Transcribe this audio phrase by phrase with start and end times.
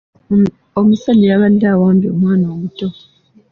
[0.79, 2.87] Omusajja yabadde awambye omwana omuto.